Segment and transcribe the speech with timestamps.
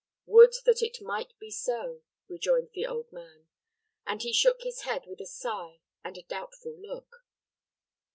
[0.25, 3.49] "Would that it might be so," rejoined the old man;
[4.03, 7.23] and he shook his head with a sigh and a doubtful look.